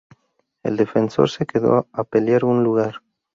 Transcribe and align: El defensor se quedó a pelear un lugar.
El 0.63 0.77
defensor 0.77 1.29
se 1.29 1.45
quedó 1.45 1.87
a 1.93 2.03
pelear 2.03 2.43
un 2.43 2.63
lugar. 2.63 3.03